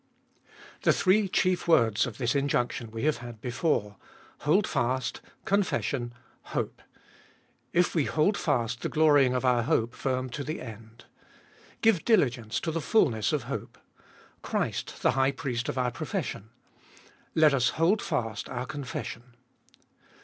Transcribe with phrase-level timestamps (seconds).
[0.81, 3.97] THE three chief words of this injunction we have had before—
[4.45, 6.11] Hold fast, Confession,
[6.57, 6.81] Hope.
[7.71, 11.05] If we hold fast the glorying of our hope firm to the end.
[11.83, 13.77] Give diligence to the fulness of hope.
[14.41, 16.49] Christ the High Priest of our profession.
[17.35, 19.35] Let us hold fast our confession.